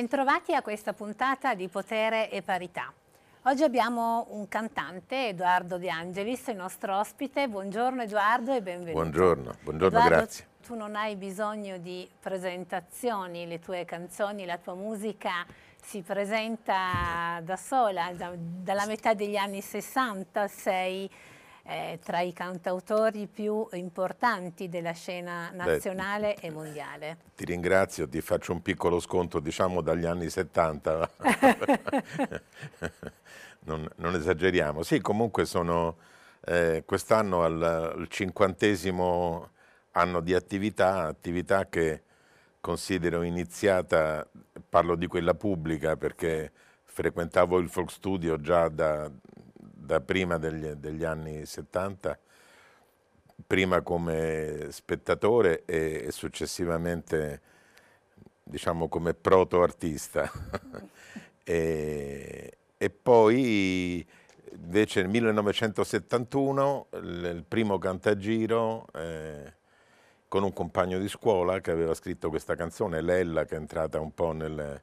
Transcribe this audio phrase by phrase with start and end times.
[0.00, 2.90] Bentrovati a questa puntata di Potere e Parità.
[3.42, 7.48] Oggi abbiamo un cantante, Edoardo De Angelis, il nostro ospite.
[7.48, 8.92] Buongiorno Edoardo e benvenuto.
[8.92, 10.46] Buongiorno, buongiorno Edoardo, grazie.
[10.64, 15.44] Tu non hai bisogno di presentazioni, le tue canzoni, la tua musica
[15.82, 21.10] si presenta da sola, da, dalla metà degli anni 60 sei
[21.70, 27.16] eh, tra i cantautori più importanti della scena nazionale Beh, e mondiale.
[27.36, 31.10] Ti ringrazio, ti faccio un piccolo sconto, diciamo dagli anni 70.
[33.66, 34.82] non, non, esageriamo.
[34.82, 35.98] Sì, comunque sono
[36.46, 39.50] eh, quest'anno al, al cinquantesimo
[39.92, 42.02] anno di attività, attività che
[42.60, 44.28] considero iniziata,
[44.68, 46.50] parlo di quella pubblica perché
[46.82, 49.08] frequentavo il folk studio già da,
[49.90, 52.16] da prima degli, degli, anni 70,
[53.44, 57.40] prima come spettatore e, e successivamente
[58.44, 60.30] diciamo come proto-artista.
[61.42, 64.06] e, e, poi
[64.52, 69.54] invece nel 1971 il, il primo cantagiro eh,
[70.28, 74.14] con un compagno di scuola che aveva scritto questa canzone, Lella, che è entrata un
[74.14, 74.82] po' nelle,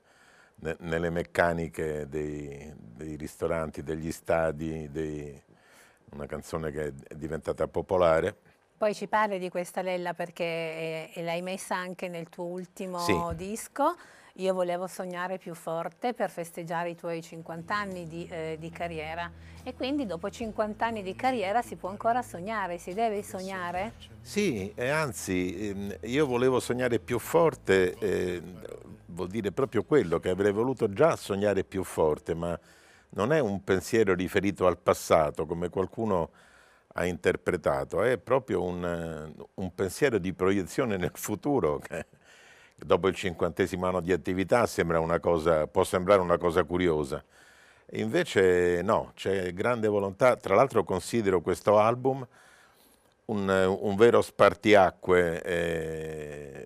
[0.80, 5.40] nelle meccaniche dei, dei, ristoranti, degli stadi, dei,
[6.12, 8.36] una canzone che è diventata popolare.
[8.78, 13.16] Poi ci parli di questa Lella perché eh, l'hai messa anche nel tuo ultimo sì.
[13.36, 13.96] disco.
[14.40, 19.32] Io volevo sognare più forte per festeggiare i tuoi 50 anni di, eh, di, carriera
[19.64, 23.94] e quindi dopo 50 anni di carriera si può ancora sognare, si deve sognare?
[24.22, 28.42] Sì, e anzi ehm, io volevo sognare più forte, eh,
[29.08, 32.58] vuol dire proprio quello che avrei voluto già sognare più forte, ma
[33.10, 36.30] non è un pensiero riferito al passato come qualcuno
[36.94, 42.06] ha interpretato, è proprio un, un pensiero di proiezione nel futuro che
[42.86, 44.66] dopo il cinquantesimo anno di attività
[45.20, 47.24] cosa, può sembrare una cosa curiosa.
[47.92, 50.36] Invece no, c'è grande volontà.
[50.36, 52.26] Tra l'altro considero questo album
[53.26, 56.66] un, un vero spartiacque eh,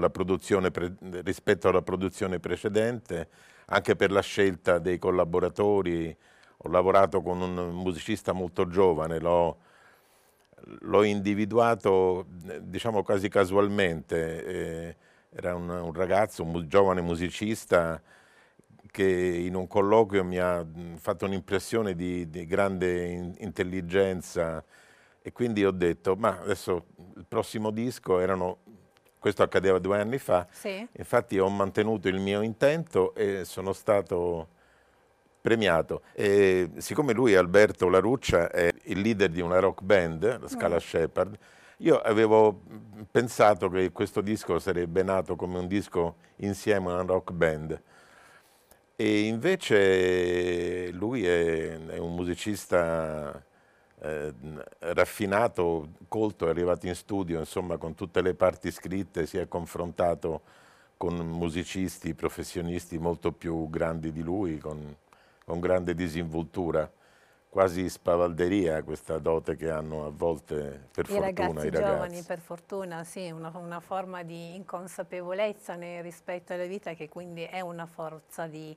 [0.00, 0.08] la
[1.22, 3.28] rispetto alla produzione precedente,
[3.66, 6.16] anche per la scelta dei collaboratori.
[6.58, 9.58] Ho lavorato con un musicista molto giovane, l'ho
[10.80, 12.26] l'ho individuato
[12.60, 14.96] diciamo quasi casualmente, eh,
[15.30, 18.00] era un, un, ragazzo, un giovane musicista
[18.90, 20.64] che in un colloquio mi ha
[20.96, 24.64] fatto un'impressione di, di, grande in, intelligenza
[25.20, 26.86] e quindi ho detto ma adesso
[27.16, 28.58] il prossimo disco erano
[29.18, 30.86] questo accadeva due anni fa, sì.
[30.92, 34.48] infatti ho mantenuto il mio intento e sono stato
[35.44, 36.00] premiato.
[36.14, 40.78] E siccome lui, Alberto Laruccia, è il leader di una rock band, la Scala mm.
[40.78, 41.38] Shepard,
[41.78, 42.62] io avevo
[43.10, 47.78] pensato che questo disco sarebbe nato come un disco insieme a una rock band.
[48.96, 53.44] E invece lui è, è un musicista
[54.00, 54.32] eh,
[54.78, 60.40] raffinato, colto, è arrivato in studio, insomma, con tutte le parti scritte, si è confrontato
[60.96, 64.96] con musicisti, professionisti molto più grandi di lui, con
[65.44, 66.90] con grande disinvoltura,
[67.48, 71.92] quasi spavalderia questa dote che hanno a volte per I fortuna ragazzi i ragazzi.
[71.92, 77.60] giovani per fortuna, sì, una, una forma di inconsapevolezza rispetto alla vita che quindi è
[77.60, 78.76] una forza di,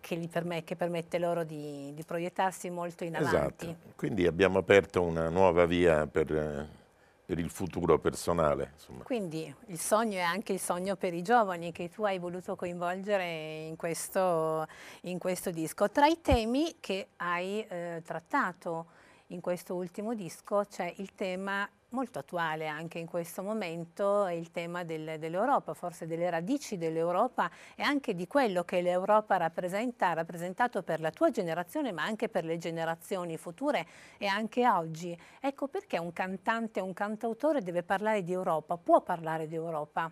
[0.00, 3.66] che, permette, che, permette loro di, di, proiettarsi molto in avanti.
[3.66, 6.82] Esatto, quindi abbiamo aperto una nuova via per
[7.24, 8.72] per il futuro personale.
[8.74, 9.02] Insomma.
[9.02, 13.64] Quindi il sogno è anche il sogno per i giovani che tu hai voluto coinvolgere
[13.66, 14.66] in questo,
[15.02, 15.90] in questo disco.
[15.90, 18.86] Tra i temi che hai eh, trattato
[19.28, 24.50] in questo ultimo disco c'è il tema molto attuale anche in questo momento è il
[24.50, 30.12] tema del, dell'Europa, forse delle radici dell'Europa e anche di quello che l'Europa rappresenta, ha
[30.12, 33.86] rappresentato per la tua generazione ma anche per le generazioni future
[34.18, 35.16] e anche oggi.
[35.40, 40.10] Ecco perché un cantante, un cantautore deve parlare di Europa, può parlare di Europa?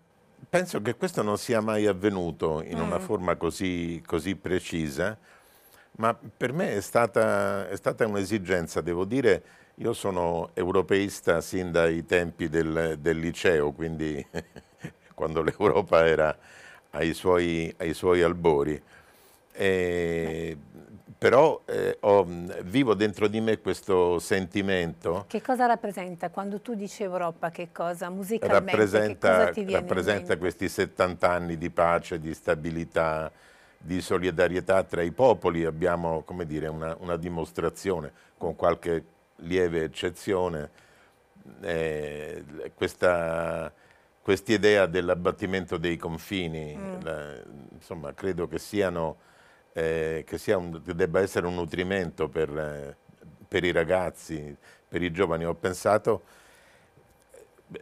[0.49, 2.82] Penso che questo non sia mai avvenuto in mm.
[2.82, 5.17] una forma così, così, precisa,
[5.96, 9.43] ma per me è stata, è stata un'esigenza, devo dire,
[9.76, 14.24] io sono europeista sin dai tempi del, del liceo, quindi
[15.14, 16.36] quando l'Europa era
[16.90, 18.80] ai suoi, ai suoi albori.
[19.54, 20.56] E,
[21.22, 22.26] però eh, ho,
[22.64, 25.24] vivo dentro di me questo sentimento.
[25.28, 27.50] Che cosa rappresenta quando tu dici Europa?
[27.50, 28.70] Che cosa musicalmente?
[28.72, 33.30] Rappresenta, cosa rappresenta questi 70 anni di pace, di stabilità,
[33.78, 35.64] di solidarietà tra i popoli.
[35.64, 39.04] Abbiamo come dire, una, una dimostrazione con qualche
[39.42, 40.70] lieve eccezione,
[41.60, 42.44] eh,
[42.74, 43.72] questa,
[44.20, 47.00] quest'idea dell'abbattimento dei confini, mm.
[47.02, 47.34] la,
[47.72, 49.16] insomma, credo che, siano,
[49.72, 52.96] eh, che, sia un, che, debba essere un nutrimento per, eh,
[53.48, 54.56] per, i ragazzi,
[54.88, 55.44] per i giovani.
[55.44, 56.22] Ho pensato,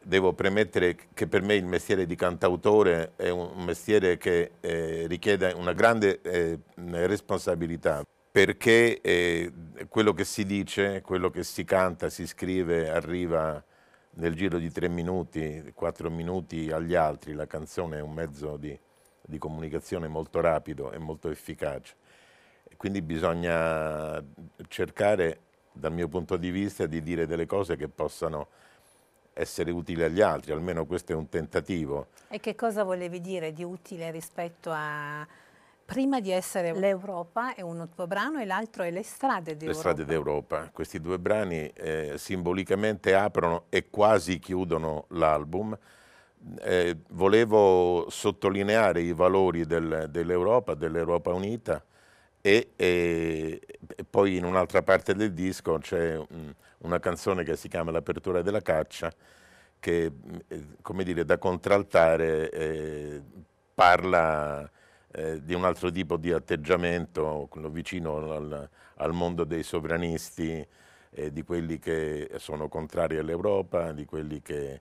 [0.02, 5.52] devo premettere che per me il mestiere di cantautore è un mestiere che eh, richiede
[5.52, 6.58] una grande eh,
[7.06, 9.52] responsabilità perché eh,
[9.88, 13.62] quello che si dice, quello che si canta, si scrive, arriva
[14.12, 18.78] nel giro di tre minuti, quattro minuti agli altri, la canzone è un mezzo di,
[19.20, 21.94] di comunicazione molto rapido e molto efficace.
[22.76, 24.22] Quindi bisogna
[24.68, 25.40] cercare,
[25.72, 28.48] dal mio punto di vista, di dire delle cose che possano
[29.32, 32.08] essere utili agli altri, almeno questo è un tentativo.
[32.28, 35.26] E che cosa volevi dire di utile rispetto a
[35.90, 39.66] prima di essere l'Europa è un tuo brano e l'altro è Le strade d'Europa.
[39.66, 40.70] Le strade d'Europa.
[40.72, 45.76] Questi due brani eh, simbolicamente aprono e quasi chiudono l'album.
[46.60, 51.84] Eh, volevo sottolineare i valori del, dell'Europa, dell'Europa unita
[52.40, 57.68] e, e, e, poi in un'altra parte del disco c'è un, una canzone che si
[57.68, 59.12] chiama L'apertura della caccia
[59.80, 60.12] che,
[60.46, 63.22] eh, come dire, da contraltare eh,
[63.74, 64.70] parla
[65.12, 70.66] eh, di un altro tipo di atteggiamento, quello vicino al, al mondo dei sovranisti,
[71.10, 74.80] eh, di quelli che sono contrari all'Europa, di quelli che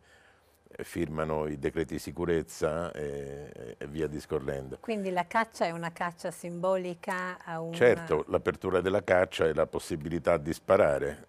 [0.83, 4.77] firmano i decreti di sicurezza e, e, via discorrendo.
[4.79, 7.73] Quindi la caccia è una caccia simbolica a un...
[7.73, 11.27] Certo, l'apertura della caccia è la possibilità di sparare.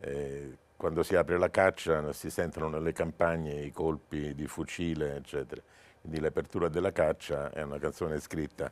[0.00, 5.60] Eh, quando si apre la caccia si sentono nelle campagne i colpi di fucile, eccetera.
[6.00, 8.70] Quindi l'apertura della caccia è una canzone scritta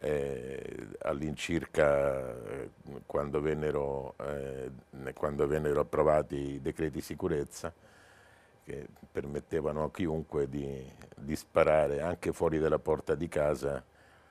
[0.00, 2.70] eh, all'incirca eh,
[3.06, 4.70] quando, vennero, eh,
[5.14, 7.72] quando vennero approvati i decreti sicurezza
[8.64, 13.82] che permettevano a chiunque di, di sparare anche fuori dalla porta di casa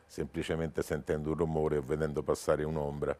[0.05, 3.17] semplicemente sentendo un rumore o vedendo passare un'ombra.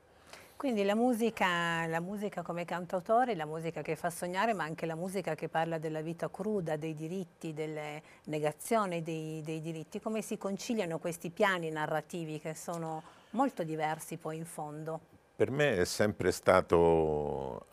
[0.57, 4.95] Quindi la musica, la musica come cantautore, la musica che fa sognare, ma anche la
[4.95, 10.35] musica che parla della vita cruda, dei diritti, delle negazioni dei, dei diritti, come si
[10.39, 14.99] conciliano questi piani narrativi che sono molto diversi poi in fondo?
[15.35, 17.67] Per me è sempre stato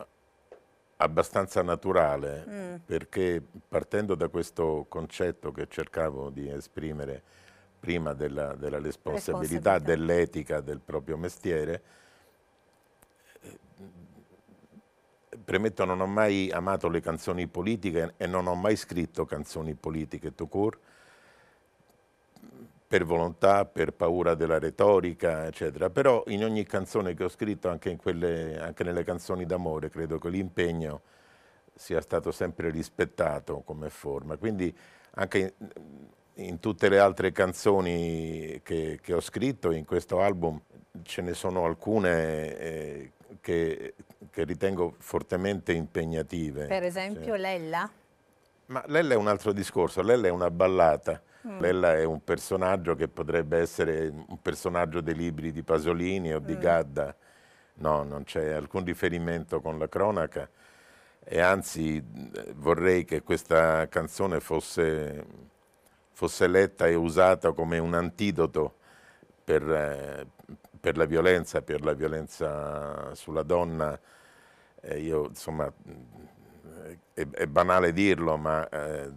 [0.96, 2.74] abbastanza naturale, mm.
[2.84, 7.22] perché partendo da questo concetto che cercavo di esprimere
[7.80, 9.78] prima della, della responsabilità, responsabilità.
[9.78, 12.02] dell'etica del proprio mestiere,
[15.42, 20.34] premetto non ho mai amato le canzoni politiche e non ho mai scritto canzoni politiche
[20.34, 20.78] to court
[22.86, 25.90] per volontà, per paura della retorica, eccetera.
[25.90, 30.28] Però in ogni canzone che ho scritto, anche, quelle, anche nelle canzoni d'amore, credo che
[30.28, 31.00] l'impegno
[31.74, 34.36] sia stato sempre rispettato come forma.
[34.36, 34.72] Quindi
[35.14, 40.60] anche in, in tutte le altre canzoni che, che, ho scritto in questo album
[41.02, 43.94] ce ne sono alcune eh, che,
[44.30, 46.66] che, ritengo fortemente impegnative.
[46.66, 47.38] Per esempio cioè.
[47.38, 47.90] Lella?
[48.66, 51.20] Ma Lella è un altro discorso, Lella è una ballata.
[51.46, 51.60] Mm.
[51.60, 56.56] Lella è un personaggio che potrebbe essere un personaggio dei libri di Pasolini o di
[56.56, 56.60] mm.
[56.60, 57.16] Gadda.
[57.76, 60.48] No, non c'è alcun riferimento con la cronaca
[61.24, 62.02] e anzi
[62.54, 65.24] vorrei che questa canzone fosse,
[66.12, 68.76] fosse letta e usata come un antidoto
[69.42, 70.26] per, eh,
[70.84, 73.98] per la violenza, per la violenza sulla donna,
[74.82, 75.72] eh, io insomma
[77.14, 79.10] è, è, banale dirlo, ma eh,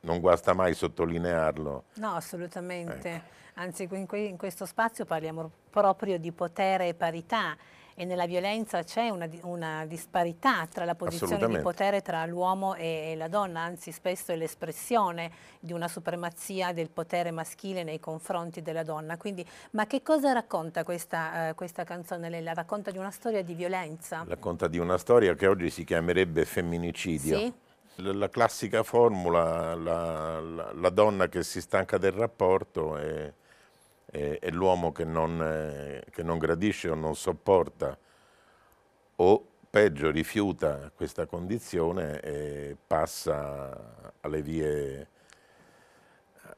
[0.00, 1.84] non guasta mai sottolinearlo.
[1.94, 3.08] No, assolutamente.
[3.08, 3.24] Ecco.
[3.54, 7.56] Anzi, in, in questo spazio parliamo proprio di potere e parità
[7.94, 13.14] e nella violenza c'è una, una, disparità tra la posizione di potere tra l'uomo e
[13.16, 18.82] la donna, anzi spesso è l'espressione di una supremazia del potere maschile nei confronti della
[18.82, 19.16] donna.
[19.16, 22.28] Quindi, ma che cosa racconta questa, uh, questa canzone?
[22.28, 24.24] Lei la racconta di una storia di violenza?
[24.26, 27.38] Racconta di una storia che oggi si chiamerebbe femminicidio.
[27.38, 27.52] Sì?
[27.98, 33.34] La classica formula, la, la, la, donna che si stanca del rapporto e
[34.14, 37.98] è, è l'uomo che, eh, che non gradisce o non sopporta
[39.16, 45.08] o peggio rifiuta questa condizione e passa alle vie,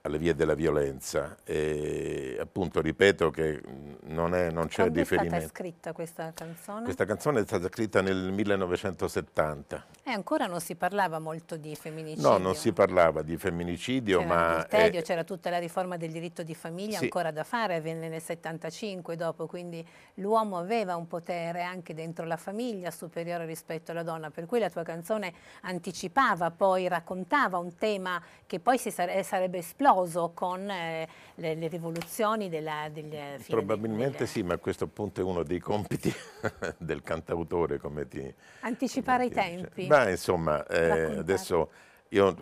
[0.07, 1.37] alle vie della violenza.
[1.45, 3.61] E appunto ripeto che
[4.05, 5.37] non, è, non c'è Quando riferimento.
[5.37, 6.83] è stata scritta questa canzone?
[6.85, 9.85] Questa canzone è stata scritta nel 1970.
[10.05, 12.29] E ancora non si parlava molto di femminicidio.
[12.31, 14.47] No, non si parlava di femminicidio, c'era ma...
[14.53, 17.05] l'adulterio, c'era tutta la riforma del diritto di famiglia Sì.
[17.05, 19.85] ancora da fare, avvenne nel 75 dopo, quindi
[20.15, 24.71] l'uomo aveva un potere anche dentro la famiglia superiore rispetto alla donna, per cui la
[24.71, 25.33] tua canzone
[25.63, 29.95] anticipava, poi raccontava un tema che poi si sare- sarebbe esploso
[30.35, 35.25] con eh, le, le rivoluzioni della, del fine Probabilmente del- sì, ma questo appunto è
[35.25, 36.13] uno dei compiti
[36.79, 38.35] del cantautore, come ti...
[38.61, 39.61] Anticipare i come ti dice.
[39.63, 39.87] tempi.
[39.87, 41.71] Beh, insomma, eh, adesso
[42.11, 42.35] io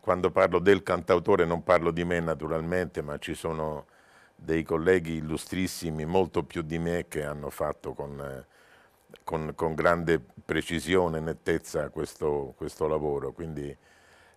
[0.00, 3.86] quando parlo del cantautore non parlo di me naturalmente, ma ci sono
[4.36, 8.46] dei colleghi illustrissimi, molto più di me, che hanno fatto con, eh,
[9.24, 13.32] con- con grande precisione e nettezza questo, questo lavoro.
[13.32, 13.76] Quindi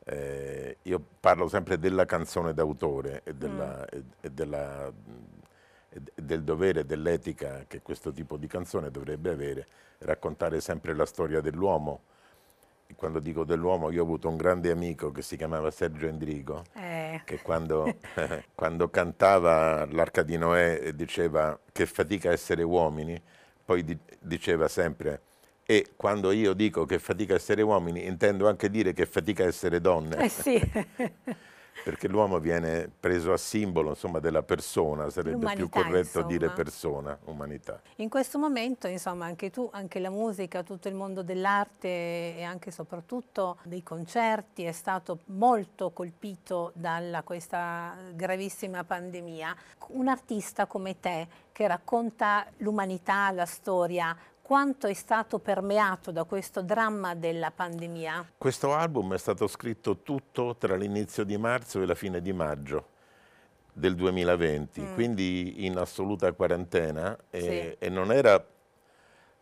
[0.10, 4.92] eh, io parlo sempre della canzone d'autore e, della- e- e della-
[5.90, 9.68] e del dovere, dell'etica che questo tipo di canzone dovrebbe avere,
[10.00, 12.02] raccontare sempre la storia dell'uomo.
[12.88, 16.64] E Quando dico dell'uomo, io ho avuto un grande amico che si chiamava Sergio Endrigo,
[16.74, 17.96] Eh, che quando,
[18.56, 23.20] quando cantava l'Arca di Noè diceva che fatica essere uomini,
[23.66, 25.22] poi di- diceva sempre
[25.70, 30.16] e quando io dico che fatica essere uomini intendo anche dire che fatica essere donne,
[30.24, 30.58] eh sì,
[31.84, 36.64] perché l'uomo viene preso a simbolo insomma, della persona, sarebbe più L'umanità, corretto dire insomma.
[36.64, 37.82] persona, umanità.
[37.98, 41.88] In questo momento, insomma, anche tu, anche la musica, tutto il mondo dell'arte
[42.38, 49.56] e anche e soprattutto dei concerti è stato molto colpito da questa gravissima pandemia.
[49.90, 54.16] Un artista come te che racconta l'umanità, la storia,
[54.48, 58.32] quanto è stato permeato da questo dramma della pandemia?
[58.38, 62.88] Questo album è stato scritto tutto tra l'inizio di marzo e la fine di maggio
[63.74, 64.94] del 2020, Mm.
[64.94, 67.86] quindi in assoluta quarantena e, Sì.
[67.86, 68.42] e non era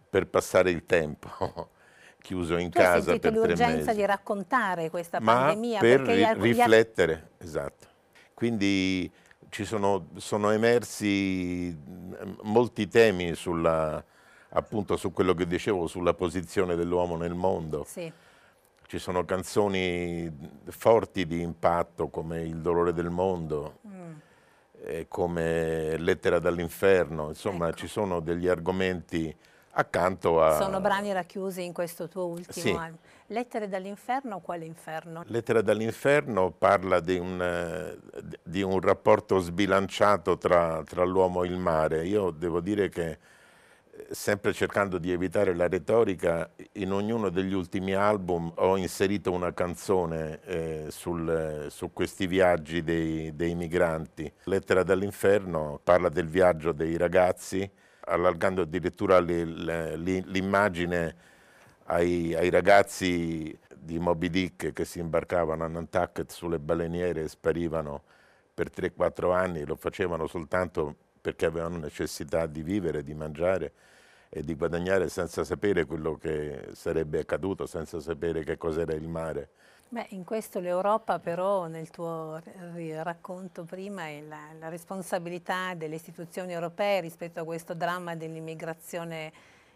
[0.09, 1.29] per passare il tempo
[2.19, 3.95] chiuso in Tu casa per tre l'urgenza mesi.
[3.97, 7.85] di raccontare questa ma pandemia per perché ri- riflettere, esatto.
[8.33, 9.09] Quindi
[9.49, 14.03] ci sono, sono emersi mh, molti temi sulla,
[14.55, 17.83] appunto su quello che dicevo, sulla posizione dell'uomo nel mondo.
[17.87, 18.11] Sì.
[18.87, 20.31] Ci sono canzoni
[20.69, 24.11] forti di impatto come Il dolore del mondo, Mm.
[24.83, 27.77] eh, come Lettera dall'inferno, insomma Ecco.
[27.77, 29.35] ci sono degli argomenti
[29.77, 30.55] accanto a...
[30.61, 32.69] Sono brani racchiusi in questo tuo ultimo Sì.
[32.71, 32.97] album.
[33.27, 35.23] Lettere dall'inferno, quale inferno?
[35.25, 37.97] Lettera dall'inferno parla di un, eh,
[38.43, 42.05] di un rapporto sbilanciato tra, tra l'uomo e il mare.
[42.05, 43.17] Io devo dire che,
[44.11, 50.39] sempre cercando di evitare la retorica, in ognuno degli ultimi album ho inserito una canzone
[50.45, 54.31] eh, sul, su questi viaggi dei, dei migranti.
[54.43, 57.69] Lettera dall'inferno parla del viaggio dei ragazzi,
[58.01, 61.15] allargando addirittura l'immagine
[61.85, 68.03] ai, ai ragazzi di Moby Dick che si imbarcavano a Nantucket sulle baleniere e sparivano
[68.53, 73.71] per 3-4 anni, lo facevano soltanto perché avevano necessità di vivere, di mangiare
[74.29, 79.49] e di guadagnare senza sapere quello che sarebbe accaduto, senza sapere che cos'era il mare.
[79.89, 82.39] Beh, in questo l'Europa però, nel tuo
[83.01, 89.33] racconto prima, è la, la responsabilità delle istituzioni europee rispetto a questo dramma dell'immigrazione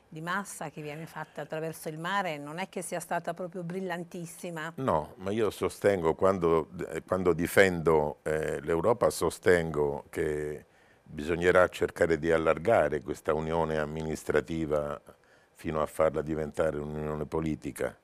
[0.08, 4.74] di massa che viene fatta attraverso il mare, non è che sia stata proprio brillantissima.
[4.75, 10.65] No, ma io sostengo, quando, eh, quando difendo eh, l'Europa, sostengo che
[11.12, 15.01] bisognerà cercare di allargare questa unione amministrativa
[15.56, 17.98] fino a farla diventare un'unione politica.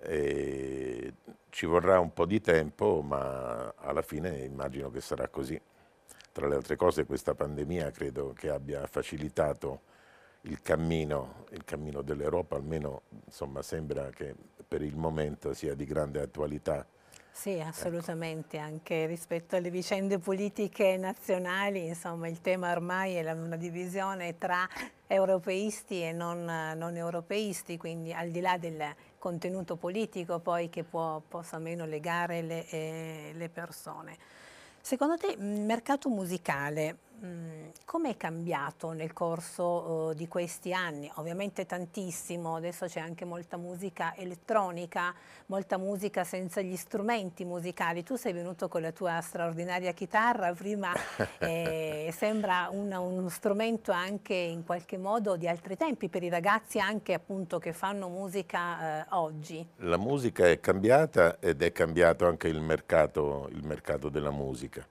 [0.00, 1.12] E
[1.50, 5.60] ci vorrà un po' di tempo, ma alla fine immagino che sarà così.
[6.32, 9.82] Tra le altre cose questa pandemia credo che abbia facilitato
[10.42, 14.34] il cammino, cammino dell'Europa, almeno insomma, sembra che
[14.66, 16.86] per il momento sia di grande attualità.
[17.30, 24.36] Sì, assolutamente, anche rispetto alle vicende politiche nazionali, insomma il tema ormai è una divisione
[24.38, 24.68] tra
[25.06, 28.82] europeisti e non, non europeisti, quindi al di là del
[29.18, 34.16] contenuto politico poi che può, possa meno legare le, eh, le persone.
[34.80, 36.96] Secondo te il mercato musicale
[37.84, 41.10] come è cambiato nel corso uh, di questi anni?
[41.14, 45.14] Ovviamente tantissimo, adesso c'è anche molta musica elettronica,
[45.46, 48.02] molta musica senza gli strumenti musicali.
[48.02, 50.92] Tu sei venuto con la tua straordinaria chitarra, prima
[51.38, 56.78] eh, sembra una, uno strumento anche in qualche modo di altri tempi per i ragazzi
[56.78, 59.66] anche appunto che fanno musica eh, oggi.
[59.76, 64.86] La musica è cambiata ed è cambiato anche il mercato, il mercato della musica.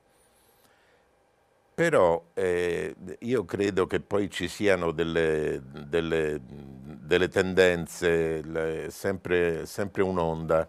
[1.78, 10.02] Però eh, io credo che poi ci siano delle, delle, delle tendenze, le, sempre, sempre
[10.02, 10.68] un'onda.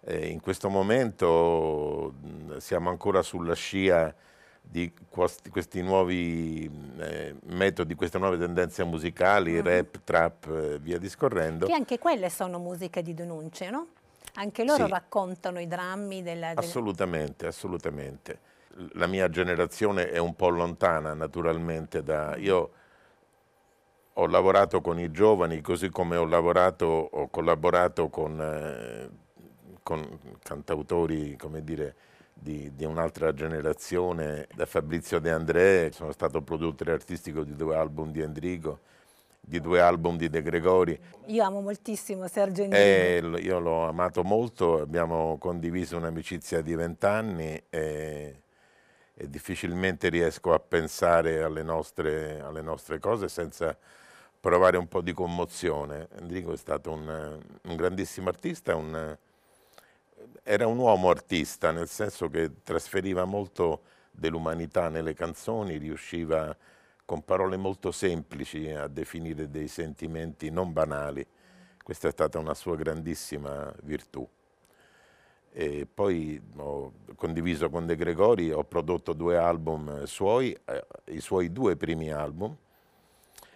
[0.00, 2.14] Eh, in questo momento
[2.56, 4.12] siamo ancora sulla scia
[4.60, 9.64] di questi, nuovi eh, metodi, queste nuove tendenze musicali, uh-huh.
[9.64, 11.66] rap, trap, eh, via discorrendo.
[11.66, 13.86] Che anche quelle sono musiche di denunce, no?
[14.34, 14.90] Anche loro sì.
[14.90, 16.48] raccontano i drammi della...
[16.48, 16.60] della...
[16.60, 18.48] Assolutamente, assolutamente
[18.92, 22.36] la mia generazione è un po' lontana naturalmente da...
[22.36, 22.70] Io
[24.14, 29.08] ho lavorato con i giovani così come ho lavorato, ho collaborato con, eh,
[29.82, 31.94] con cantautori, come dire,
[32.34, 38.10] di, di un'altra generazione, da Fabrizio De André, sono stato produttore artistico di due album
[38.10, 38.80] di Endrigo,
[39.40, 40.98] di due album di De Gregori.
[41.26, 43.36] Io amo moltissimo Sergio Endrigo.
[43.36, 48.42] Eh, io l'ho amato molto, abbiamo condiviso un'amicizia di vent'anni e
[49.20, 53.76] e difficilmente riesco a pensare alle nostre, alle nostre, cose senza
[54.40, 56.08] provare un po' di commozione.
[56.18, 59.14] Enrico è stato un, un grandissimo artista, un,
[60.42, 66.56] era un uomo artista, nel senso che trasferiva molto dell'umanità nelle canzoni, riusciva
[67.04, 71.26] con parole molto semplici a definire dei sentimenti non banali.
[71.82, 74.26] Questa è stata una sua grandissima virtù.
[75.52, 81.52] E poi ho condiviso con De Gregori, ho prodotto due album suoi, eh, i suoi
[81.52, 82.56] due primi album,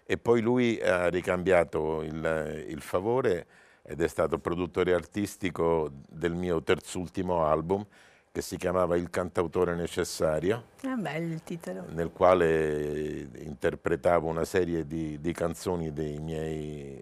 [0.05, 3.47] e poi lui ha ricambiato il, il favore
[3.83, 7.87] ed è stato produttore artistico del mio terzultimo album
[8.33, 10.65] che si chiamava Il cantautore necessario.
[10.81, 11.85] È bello il titolo.
[11.91, 17.01] Nel quale interpretavo una serie di, di canzoni dei miei,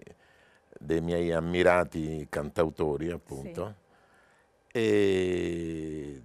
[0.77, 3.65] dei miei, ammirati cantautori, appunto.
[3.65, 3.82] Sì.
[4.75, 6.19] E,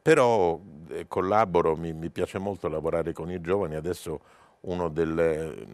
[0.00, 4.20] però eh, collaboro, mi, mi, piace molto lavorare con i giovani, adesso
[4.92, 5.66] delle,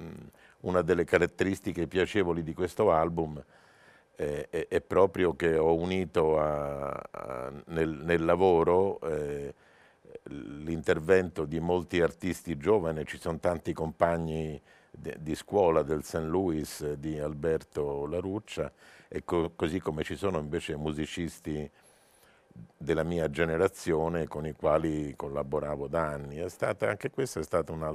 [0.61, 3.43] una delle caratteristiche piacevoli di questo album
[4.17, 9.55] eh, è, è, proprio che ho unito a, a, nel, nel, lavoro eh,
[10.25, 16.15] l'intervento di molti artisti giovani, ci sono tanti compagni de, di scuola del St.
[16.17, 18.73] Louis di Alberto Laruccia
[19.07, 21.71] e co, così come ci sono invece musicisti
[22.77, 26.43] della mia generazione con i quali collaboravo da anni.
[26.49, 27.91] Stata, anche questo è stato una,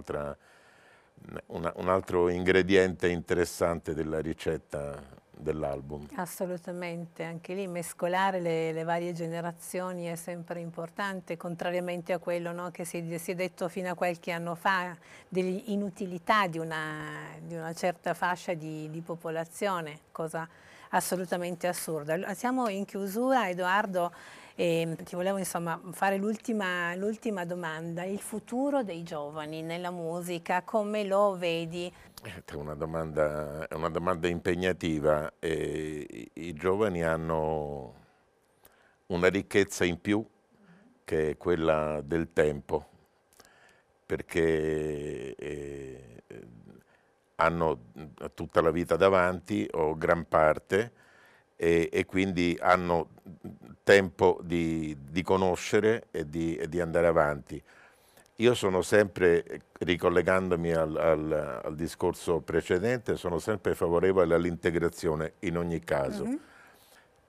[1.48, 6.08] un altro ingrediente interessante della ricetta dell'album.
[6.15, 12.72] Assolutamente, anche lì mescolare le, le, varie generazioni è sempre importante, contrariamente a quello no,
[12.72, 14.96] che si, si, è detto fino a qualche anno fa
[15.28, 20.48] dell'inutilità di una, di una certa fascia di, di popolazione, cosa
[20.91, 22.34] assolutamente assurda.
[22.34, 24.12] Siamo in chiusura, Edoardo.
[24.58, 26.96] E ti volevo insomma fare l'ultima,
[27.46, 31.94] domanda, il futuro dei giovani nella musica, come lo vedi?
[32.24, 35.34] È una domanda, una domanda impegnativa.
[35.39, 37.94] E I giovani hanno
[39.08, 40.26] una ricchezza in più
[41.04, 42.88] che è quella del tempo,
[44.06, 46.24] perché eh,
[47.36, 47.80] hanno
[48.34, 51.04] tutta la vita davanti o gran parte
[51.56, 53.10] e, e quindi hanno
[53.84, 57.62] tempo di, di conoscere e di, e di, andare avanti.
[58.39, 65.80] Io sono sempre, ricollegandomi al, al, al, discorso precedente, sono sempre favorevole all'integrazione in ogni
[65.80, 66.39] caso, mm -hmm.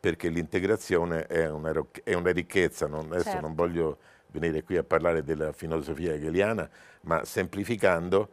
[0.01, 3.41] perché l'integrazione è una, è una, ricchezza, non, adesso certo.
[3.41, 3.99] non voglio
[4.33, 6.69] venire qui a parlare della filosofia hegeliana,
[7.03, 8.29] ma semplificando,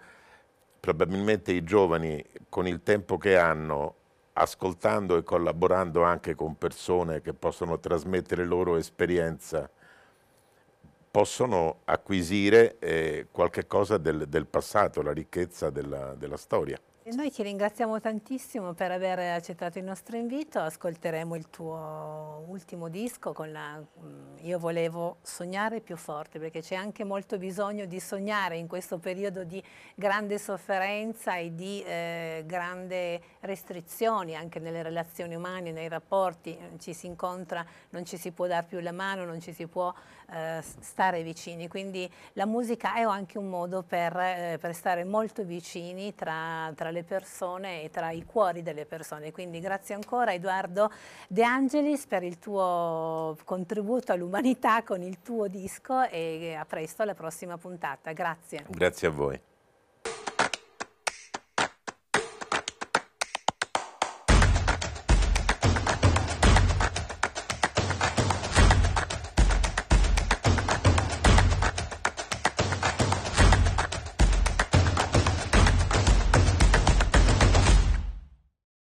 [0.80, 3.96] probabilmente i giovani con il tempo che hanno
[4.34, 9.70] ascoltando e collaborando anche con persone che possono trasmettere loro esperienza,
[11.12, 16.80] possono acquisire eh, qualche cosa del, del, passato, la ricchezza della, della storia.
[17.06, 23.34] Noi ti ringraziamo tantissimo per aver accettato il nostro invito, ascolteremo il tuo ultimo disco
[23.34, 28.56] con la mm, Io volevo sognare più forte perché c'è anche molto bisogno di sognare
[28.56, 29.62] in questo periodo di
[29.96, 37.08] grande sofferenza e di eh, grande restrizioni anche nelle relazioni umane, nei rapporti, ci si
[37.08, 39.94] incontra, non ci si può dare più la mano, non ci si può
[40.32, 45.44] eh, stare vicini, quindi la musica è anche un modo per, eh, per stare molto
[45.44, 49.32] vicini tra, tra le persone e tra i cuori delle persone.
[49.32, 50.92] Quindi grazie ancora Edoardo
[51.28, 57.16] De Angelis per il tuo contributo all'umanità con il tuo disco e a presto alla
[57.16, 58.12] prossima puntata.
[58.12, 58.66] Grazie.
[58.70, 59.42] Grazie a voi.